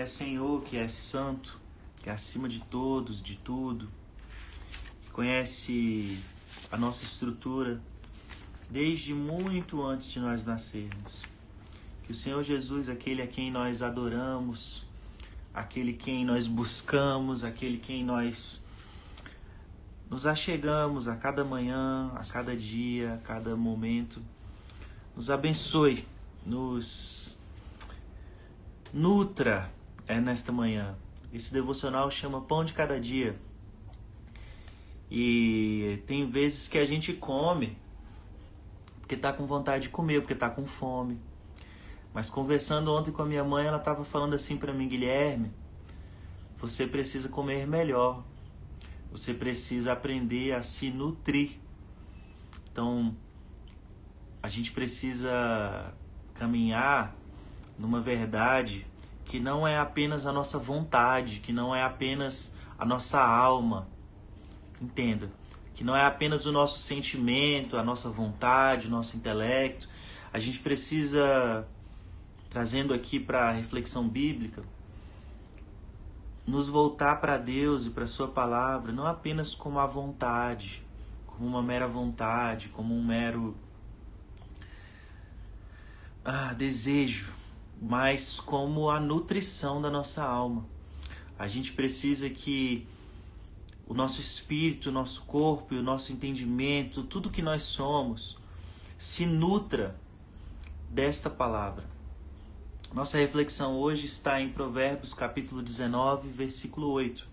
[0.00, 1.60] é Senhor, que é santo,
[1.98, 3.88] que é acima de todos, de tudo,
[5.02, 6.18] que conhece
[6.72, 7.80] a nossa estrutura
[8.70, 11.22] desde muito antes de nós nascermos.
[12.04, 14.84] Que o Senhor Jesus, aquele a quem nós adoramos,
[15.52, 18.64] aquele quem nós buscamos, aquele quem nós
[20.08, 24.22] nos achegamos a cada manhã, a cada dia, a cada momento,
[25.14, 26.04] nos abençoe,
[26.44, 27.38] nos
[28.92, 29.70] nutra
[30.10, 30.96] é nesta manhã.
[31.32, 33.38] Esse devocional chama Pão de Cada Dia.
[35.08, 37.76] E tem vezes que a gente come
[39.00, 41.18] porque está com vontade de comer, porque está com fome.
[42.12, 45.52] Mas conversando ontem com a minha mãe, ela estava falando assim para mim, Guilherme,
[46.58, 48.24] você precisa comer melhor.
[49.12, 51.58] Você precisa aprender a se nutrir.
[52.70, 53.16] Então,
[54.42, 55.92] a gente precisa
[56.34, 57.16] caminhar
[57.76, 58.86] numa verdade
[59.30, 63.86] que não é apenas a nossa vontade, que não é apenas a nossa alma.
[64.82, 65.30] Entenda
[65.72, 69.88] que não é apenas o nosso sentimento, a nossa vontade, o nosso intelecto.
[70.32, 71.64] A gente precisa,
[72.48, 74.64] trazendo aqui para a reflexão bíblica,
[76.44, 80.84] nos voltar para Deus e para Sua palavra, não apenas como a vontade,
[81.24, 83.56] como uma mera vontade, como um mero
[86.24, 87.38] ah, desejo,
[87.80, 90.66] mas como a nutrição da nossa alma.
[91.38, 92.86] A gente precisa que
[93.86, 98.36] o nosso espírito, o nosso corpo e o nosso entendimento, tudo que nós somos,
[98.98, 99.98] se nutra
[100.90, 101.84] desta palavra.
[102.92, 107.26] Nossa reflexão hoje está em Provérbios capítulo 19, versículo 8.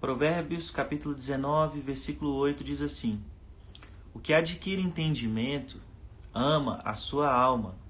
[0.00, 3.18] Provérbios capítulo 19, versículo 8 diz assim:
[4.12, 5.80] O que adquire entendimento
[6.34, 7.83] ama a sua alma.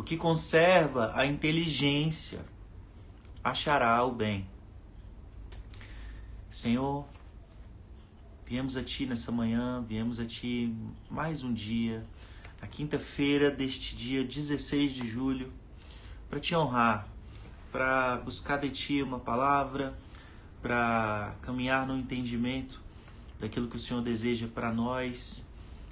[0.00, 2.40] O que conserva a inteligência
[3.44, 4.46] achará o bem.
[6.48, 7.04] Senhor,
[8.46, 10.74] viemos a Ti nessa manhã, viemos a Ti
[11.10, 12.02] mais um dia,
[12.62, 15.52] a quinta-feira deste dia 16 de julho,
[16.30, 17.06] para Te honrar,
[17.70, 19.98] para buscar de Ti uma palavra,
[20.62, 22.80] para caminhar no entendimento
[23.38, 25.46] daquilo que o Senhor deseja para nós,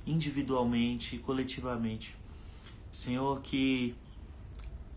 [0.07, 2.17] individualmente e coletivamente.
[2.91, 3.94] Senhor, que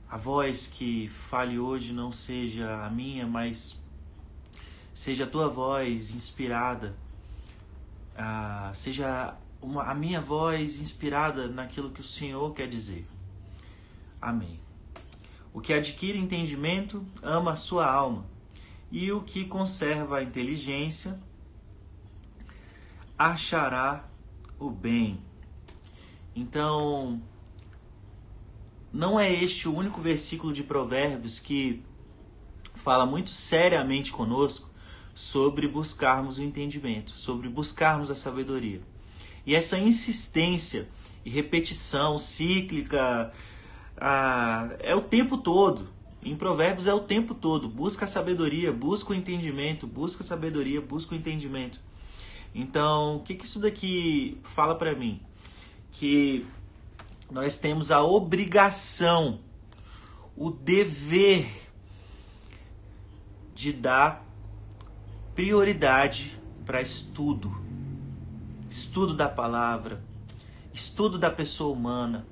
[0.10, 3.80] a voz que fale hoje não seja a minha, mas
[4.94, 6.96] seja a tua voz inspirada,
[8.18, 13.08] ah, seja uma, a minha voz inspirada naquilo que o Senhor quer dizer.
[14.22, 14.60] Amém.
[15.54, 18.26] O que adquire entendimento ama a sua alma,
[18.92, 21.18] e o que conserva a inteligência
[23.18, 24.06] achará
[24.60, 25.22] o bem.
[26.36, 27.22] Então,
[28.92, 31.82] não é este o único versículo de Provérbios que
[32.76, 34.70] fala muito seriamente conosco
[35.14, 38.82] sobre buscarmos o entendimento, sobre buscarmos a sabedoria.
[39.46, 40.88] E essa insistência
[41.24, 43.32] e repetição cíclica
[43.98, 45.90] ah, é o tempo todo.
[46.24, 47.68] Em Provérbios é o tempo todo.
[47.68, 51.80] Busca a sabedoria, busca o entendimento, busca a sabedoria, busca o entendimento.
[52.54, 55.22] Então, o que, que isso daqui fala para mim?
[55.92, 56.46] Que
[57.32, 59.40] nós temos a obrigação,
[60.36, 61.72] o dever
[63.56, 64.26] de dar
[65.34, 67.50] prioridade para estudo.
[68.70, 70.04] Estudo da palavra,
[70.74, 72.26] estudo da pessoa humana,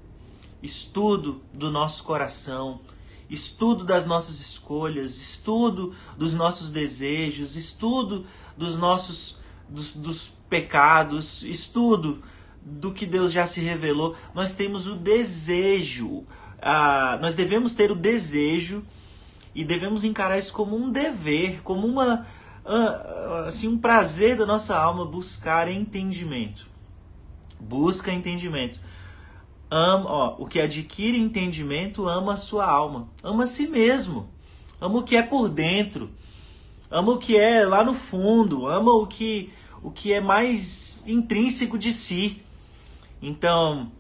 [0.62, 2.82] estudo do nosso coração,
[3.30, 8.26] estudo das nossas escolhas, estudo dos nossos desejos, estudo
[8.58, 12.22] dos nossos dos, dos pecados, estudo
[12.62, 14.16] do que Deus já se revelou.
[14.34, 16.24] Nós temos o desejo,
[16.62, 18.84] ah, nós devemos ter o desejo
[19.56, 22.26] e devemos encarar isso como um dever, como uma
[23.46, 26.68] assim um prazer da nossa alma buscar entendimento.
[27.60, 28.80] Busca entendimento.
[29.72, 34.30] Ama, ó, o que adquire entendimento ama a sua alma, ama a si mesmo,
[34.82, 36.10] ama o que é por dentro,
[36.90, 39.52] ama o que é lá no fundo, ama o que
[39.82, 42.42] o que é mais intrínseco de si.
[43.22, 43.92] Então,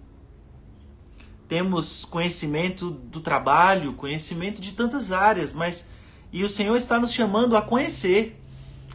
[1.47, 5.89] temos conhecimento do trabalho, conhecimento de tantas áreas, mas
[6.31, 8.39] e o Senhor está nos chamando a conhecer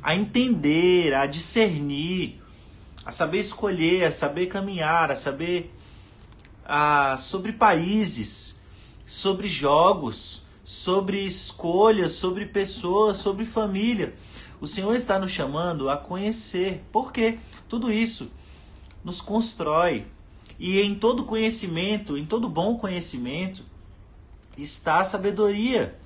[0.05, 2.39] a entender, a discernir,
[3.07, 5.75] a saber escolher, a saber caminhar, a saber
[6.63, 8.61] a, sobre países,
[9.07, 14.15] sobre jogos, sobre escolhas, sobre pessoas, sobre família.
[14.61, 16.85] O Senhor está nos chamando a conhecer.
[16.93, 17.39] Por quê?
[17.67, 18.31] Tudo isso
[19.03, 20.05] nos constrói.
[20.59, 23.63] E em todo conhecimento, em todo bom conhecimento,
[24.57, 25.99] está a sabedoria.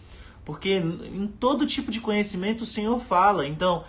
[0.45, 3.47] Porque em todo tipo de conhecimento o Senhor fala.
[3.47, 3.85] Então,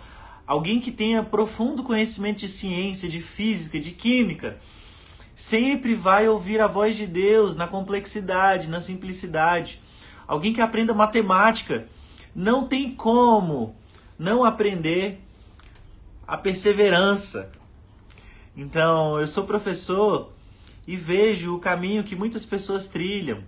[0.46, 4.58] alguém que tenha profundo conhecimento de ciência, de física, de química,
[5.34, 9.80] sempre vai ouvir a voz de Deus na complexidade, na simplicidade.
[10.26, 11.86] Alguém que aprenda matemática,
[12.34, 13.74] não tem como
[14.18, 15.18] não aprender
[16.28, 17.50] a perseverança.
[18.54, 20.30] Então, eu sou professor
[20.86, 23.42] e vejo o caminho que muitas pessoas trilham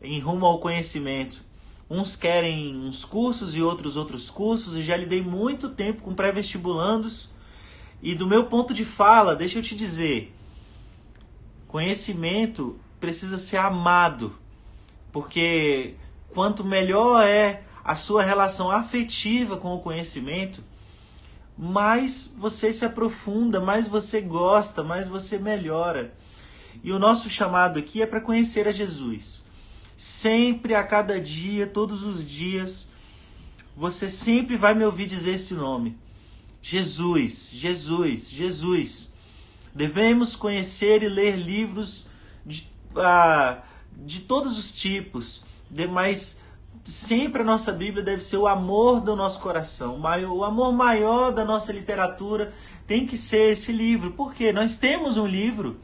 [0.00, 1.42] em rumo ao conhecimento.
[1.90, 7.30] Uns querem uns cursos e outros outros cursos, e já lidei muito tempo com pré-vestibulandos.
[8.02, 10.32] E do meu ponto de fala, deixa eu te dizer,
[11.66, 14.36] conhecimento precisa ser amado,
[15.10, 15.94] porque
[16.30, 20.62] quanto melhor é a sua relação afetiva com o conhecimento,
[21.56, 26.14] mais você se aprofunda, mais você gosta, mais você melhora.
[26.82, 29.44] E o nosso chamado aqui é para conhecer a Jesus.
[29.96, 32.90] Sempre, a cada dia, todos os dias,
[33.76, 35.96] você sempre vai me ouvir dizer esse nome.
[36.62, 39.12] Jesus, Jesus, Jesus.
[39.74, 42.06] Devemos conhecer e ler livros
[42.44, 43.62] de, ah,
[43.96, 46.40] de todos os tipos, de, mas
[46.84, 50.00] sempre a nossa Bíblia deve ser o amor do nosso coração.
[50.00, 52.52] O amor maior da nossa literatura
[52.86, 54.12] tem que ser esse livro.
[54.12, 55.78] Porque nós temos um livro.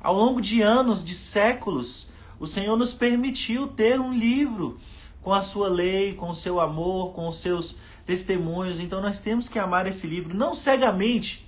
[0.00, 4.78] Ao longo de anos, de séculos, o Senhor nos permitiu ter um livro
[5.22, 8.78] com a sua lei, com o seu amor, com os seus testemunhos.
[8.78, 11.46] Então nós temos que amar esse livro, não cegamente,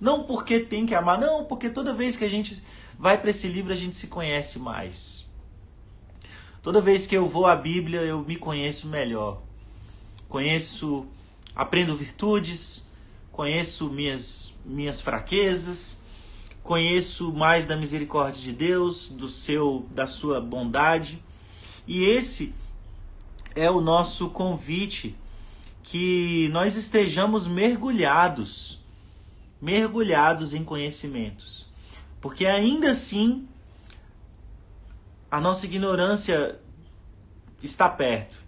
[0.00, 2.62] não porque tem que amar, não, porque toda vez que a gente
[2.98, 5.26] vai para esse livro a gente se conhece mais.
[6.62, 9.40] Toda vez que eu vou à Bíblia, eu me conheço melhor.
[10.28, 11.06] Conheço,
[11.56, 12.84] aprendo virtudes,
[13.32, 16.00] conheço minhas minhas fraquezas,
[16.68, 21.18] conheço mais da misericórdia de Deus, do seu da sua bondade.
[21.86, 22.54] E esse
[23.56, 25.16] é o nosso convite
[25.82, 28.78] que nós estejamos mergulhados,
[29.58, 31.64] mergulhados em conhecimentos.
[32.20, 33.48] Porque ainda assim
[35.30, 36.60] a nossa ignorância
[37.62, 38.42] está perto.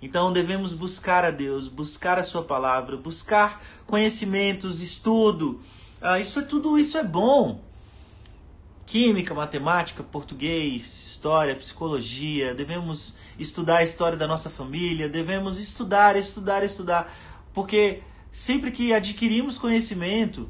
[0.00, 5.60] Então devemos buscar a Deus, buscar a Sua palavra, buscar conhecimentos, estudo.
[6.06, 7.62] Ah, isso é tudo isso é bom
[8.84, 16.62] química, matemática, português, história, psicologia, devemos estudar a história da nossa família, devemos estudar, estudar,
[16.62, 17.10] estudar,
[17.54, 20.46] porque sempre que adquirimos conhecimento,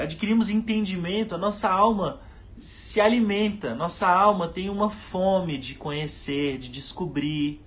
[0.00, 2.20] adquirimos entendimento, a nossa alma
[2.56, 7.60] se alimenta, nossa alma tem uma fome de conhecer, de descobrir.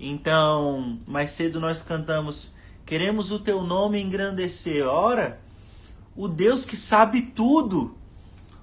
[0.00, 2.53] Então, mais cedo nós cantamos:
[2.86, 4.86] Queremos o teu nome engrandecer.
[4.86, 5.40] Ora,
[6.14, 7.96] o Deus que sabe tudo,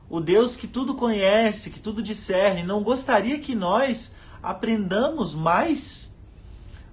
[0.07, 6.13] o Deus que tudo conhece, que tudo discerne, não gostaria que nós aprendamos mais?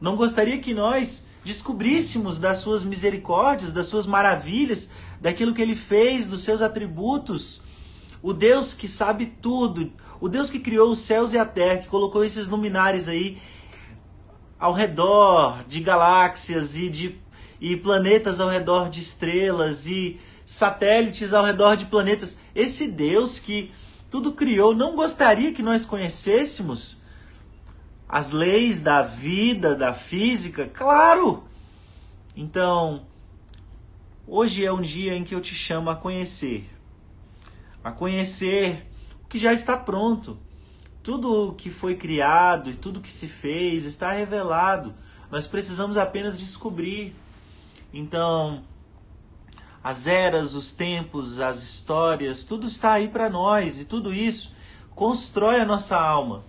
[0.01, 4.91] Não gostaria que nós descobríssemos das suas misericórdias, das suas maravilhas,
[5.21, 7.61] daquilo que ele fez, dos seus atributos?
[8.23, 11.89] O Deus que sabe tudo, o Deus que criou os céus e a terra, que
[11.89, 13.39] colocou esses luminares aí
[14.59, 17.29] ao redor de galáxias e de
[17.61, 22.41] e planetas ao redor de estrelas e satélites ao redor de planetas.
[22.55, 23.73] Esse Deus que
[24.11, 27.03] tudo criou não gostaria que nós conhecêssemos
[28.09, 30.71] as leis da vida, da física?
[30.73, 31.45] Claro!
[32.35, 33.07] Então,
[34.27, 36.71] hoje é um dia em que eu te chamo a conhecer.
[37.83, 38.87] A conhecer
[39.25, 40.39] o que já está pronto.
[41.09, 44.93] Tudo o que foi criado e tudo que se fez está revelado.
[45.31, 47.17] Nós precisamos apenas descobrir.
[47.95, 48.63] Então,
[49.83, 54.55] as eras, os tempos, as histórias, tudo está aí para nós e tudo isso
[54.95, 56.45] constrói a nossa alma.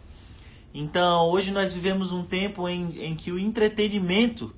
[0.73, 4.53] Então, hoje nós vivemos um tempo em, em que o entretenimento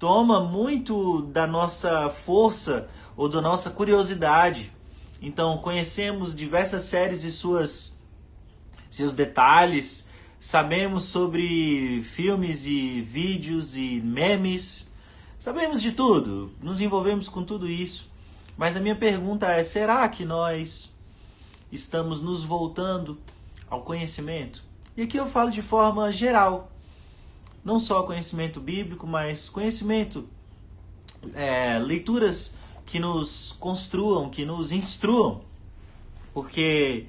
[0.00, 4.72] toma muito da nossa força ou da nossa curiosidade.
[5.22, 7.99] Então, conhecemos diversas séries e suas
[8.90, 14.90] seus detalhes, sabemos sobre filmes e vídeos e memes,
[15.40, 18.10] Sabemos de tudo, nos envolvemos com tudo isso.
[18.58, 20.94] Mas a minha pergunta é: será que nós
[21.72, 23.16] estamos nos voltando
[23.66, 24.62] ao conhecimento?
[24.94, 26.70] E aqui eu falo de forma geral,
[27.64, 30.28] não só conhecimento bíblico, mas conhecimento,
[31.32, 32.54] é, leituras
[32.84, 35.40] que nos construam, que nos instruam.
[36.34, 37.06] Porque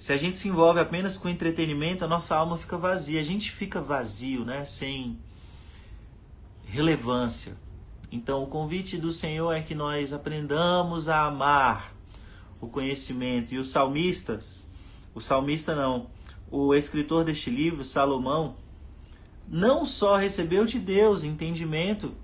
[0.00, 3.52] se a gente se envolve apenas com entretenimento, a nossa alma fica vazia, a gente
[3.52, 4.64] fica vazio, né?
[4.64, 5.18] Sem
[6.64, 7.54] relevância.
[8.10, 11.94] Então, o convite do Senhor é que nós aprendamos a amar
[12.62, 13.52] o conhecimento.
[13.52, 14.66] E os salmistas,
[15.14, 16.06] o salmista não,
[16.50, 18.56] o escritor deste livro, Salomão,
[19.46, 22.14] não só recebeu de Deus entendimento,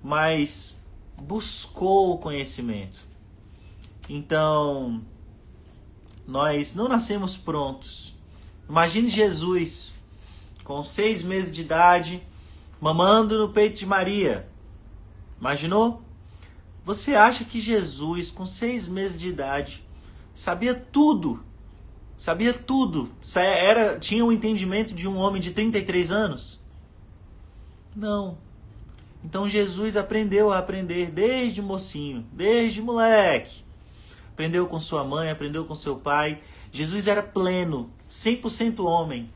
[0.00, 0.80] mas
[1.20, 3.00] buscou o conhecimento.
[4.08, 5.02] Então,
[6.30, 8.14] nós não nascemos prontos.
[8.68, 9.92] Imagine Jesus
[10.62, 12.22] com seis meses de idade,
[12.80, 14.48] mamando no peito de Maria.
[15.40, 16.02] Imaginou?
[16.84, 19.84] Você acha que Jesus, com seis meses de idade,
[20.32, 21.42] sabia tudo?
[22.16, 23.10] Sabia tudo?
[23.34, 26.60] Era, tinha o entendimento de um homem de 33 anos?
[27.96, 28.38] Não.
[29.24, 33.64] Então Jesus aprendeu a aprender desde mocinho, desde moleque.
[34.40, 36.40] Aprendeu com sua mãe, aprendeu com seu pai.
[36.72, 39.28] Jesus era pleno, 100% homem.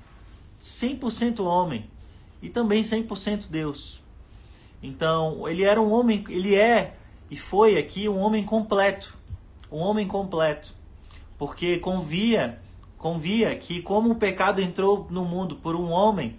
[0.59, 1.91] 100% homem
[2.41, 4.03] e também 100% Deus.
[4.83, 6.95] Então, ele era um homem, ele é
[7.31, 9.15] e foi aqui um homem completo,
[9.71, 10.75] um homem completo,
[11.37, 12.59] porque convia,
[12.97, 16.39] convia que como o pecado entrou no mundo por um homem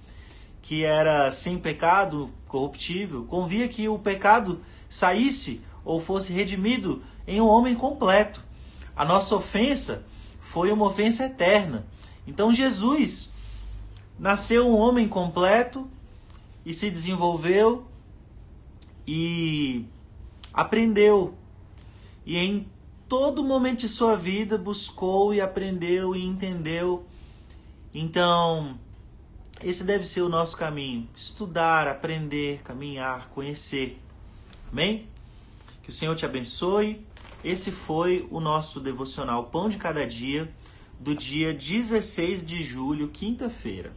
[0.60, 7.48] que era sem pecado, corruptível, convia que o pecado saísse ou fosse redimido em um
[7.48, 8.45] homem completo.
[8.96, 10.06] A nossa ofensa
[10.40, 11.86] foi uma ofensa eterna.
[12.26, 13.32] Então Jesus
[14.18, 15.90] nasceu um homem completo
[16.66, 17.86] e se desenvolveu
[19.06, 19.86] e
[20.54, 21.36] aprendeu.
[22.26, 22.68] E em
[23.08, 27.06] todo momento de sua vida buscou e aprendeu e entendeu.
[27.94, 28.80] Então,
[29.62, 34.00] esse deve ser o nosso caminho: estudar, aprender, caminhar, conhecer.
[34.72, 35.08] Amém?
[35.84, 37.06] Que o Senhor te abençoe.
[37.46, 40.52] Esse foi o nosso devocional Pão de Cada Dia
[41.00, 43.94] do dia 16 de julho, quinta-feira.